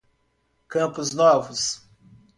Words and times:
Campos 0.67 1.13
Novos 1.13 1.85